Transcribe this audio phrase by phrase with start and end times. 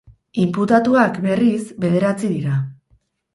[0.43, 2.57] Inputatuak, berriz, bederatzi dira.